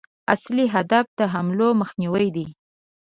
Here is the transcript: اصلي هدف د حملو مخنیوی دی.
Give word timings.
اصلي 0.33 0.65
هدف 0.75 1.05
د 1.19 1.21
حملو 1.33 1.69
مخنیوی 1.81 2.27
دی. 2.35 2.47